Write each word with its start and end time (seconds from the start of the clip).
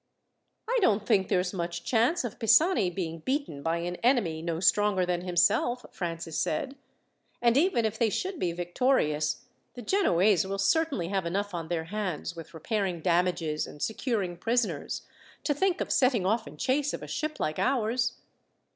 "I 0.67 0.79
don't 0.81 1.05
think 1.05 1.27
there's 1.27 1.53
much 1.53 1.83
chance 1.85 2.23
of 2.23 2.39
Pisani 2.39 2.89
being 2.89 3.19
beaten 3.19 3.61
by 3.61 3.77
an 3.77 3.97
enemy 3.97 4.41
no 4.41 4.59
stronger 4.59 5.05
than 5.05 5.21
himself," 5.21 5.85
Francis 5.91 6.39
said; 6.39 6.75
"and 7.39 7.55
even 7.55 7.85
if 7.85 7.99
they 7.99 8.09
should 8.09 8.39
be 8.39 8.51
victorious, 8.51 9.45
the 9.75 9.83
Genoese 9.83 10.43
will 10.43 10.57
certainly 10.57 11.09
have 11.09 11.27
enough 11.27 11.53
on 11.53 11.67
their 11.67 11.83
hands, 11.83 12.35
with 12.35 12.55
repairing 12.55 13.01
damages 13.01 13.67
and 13.67 13.79
securing 13.79 14.37
prisoners, 14.37 15.03
to 15.43 15.53
think 15.53 15.79
of 15.81 15.91
setting 15.91 16.25
off 16.25 16.47
in 16.47 16.57
chase 16.57 16.93
of 16.95 17.03
a 17.03 17.07
ship 17.07 17.39
like 17.39 17.59
ours." 17.59 18.17